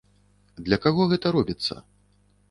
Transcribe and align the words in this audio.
Для 0.69 0.79
каго 0.85 1.05
гэта 1.11 1.33
робіцца? 1.35 1.77